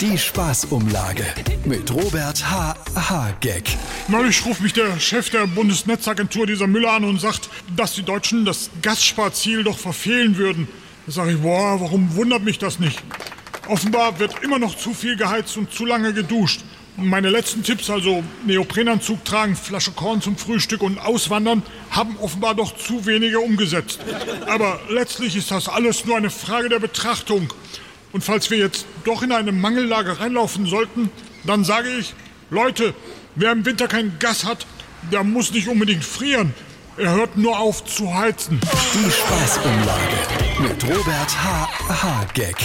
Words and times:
Die 0.00 0.16
Spaßumlage 0.16 1.26
mit 1.66 1.92
Robert 1.92 2.50
H. 2.50 2.74
H. 2.94 3.34
Gag. 3.42 3.64
Neulich 4.08 4.46
ruft 4.46 4.62
mich 4.62 4.72
der 4.72 4.98
Chef 4.98 5.28
der 5.28 5.46
Bundesnetzagentur 5.46 6.46
dieser 6.46 6.66
Müller 6.66 6.92
an 6.92 7.04
und 7.04 7.20
sagt, 7.20 7.50
dass 7.76 7.92
die 7.92 8.02
Deutschen 8.02 8.46
das 8.46 8.70
Gassparziel 8.80 9.62
doch 9.62 9.78
verfehlen 9.78 10.38
würden. 10.38 10.68
Da 11.04 11.12
sage 11.12 11.32
ich, 11.32 11.40
boah, 11.40 11.78
warum 11.82 12.16
wundert 12.16 12.42
mich 12.42 12.58
das 12.58 12.78
nicht? 12.78 12.98
Offenbar 13.68 14.18
wird 14.18 14.42
immer 14.42 14.58
noch 14.58 14.74
zu 14.74 14.94
viel 14.94 15.16
geheizt 15.16 15.58
und 15.58 15.70
zu 15.70 15.84
lange 15.84 16.14
geduscht. 16.14 16.62
Meine 16.96 17.28
letzten 17.28 17.62
Tipps, 17.62 17.90
also 17.90 18.24
Neoprenanzug 18.46 19.22
tragen, 19.26 19.54
Flasche 19.54 19.92
Korn 19.92 20.22
zum 20.22 20.38
Frühstück 20.38 20.80
und 20.82 20.98
Auswandern, 20.98 21.62
haben 21.90 22.16
offenbar 22.16 22.54
doch 22.54 22.74
zu 22.74 23.04
wenige 23.04 23.38
umgesetzt. 23.40 24.00
Aber 24.46 24.80
letztlich 24.88 25.36
ist 25.36 25.50
das 25.50 25.68
alles 25.68 26.06
nur 26.06 26.16
eine 26.16 26.30
Frage 26.30 26.70
der 26.70 26.78
Betrachtung. 26.78 27.52
Und 28.12 28.24
falls 28.24 28.50
wir 28.50 28.58
jetzt 28.58 28.86
doch 29.04 29.22
in 29.22 29.32
eine 29.32 29.52
Mangellage 29.52 30.18
reinlaufen 30.20 30.66
sollten, 30.66 31.10
dann 31.44 31.64
sage 31.64 31.88
ich, 31.90 32.14
Leute, 32.50 32.94
wer 33.36 33.52
im 33.52 33.64
Winter 33.64 33.88
kein 33.88 34.18
Gas 34.18 34.44
hat, 34.44 34.66
der 35.12 35.24
muss 35.24 35.52
nicht 35.52 35.68
unbedingt 35.68 36.04
frieren. 36.04 36.54
Er 36.96 37.12
hört 37.12 37.36
nur 37.36 37.58
auf 37.58 37.84
zu 37.84 38.12
heizen. 38.12 38.60
Die 38.94 39.10
Spaßumlage 39.10 40.16
mit 40.60 40.84
Robert 40.84 41.44
H. 41.44 41.68
H. 41.88 42.26
Gag. 42.34 42.56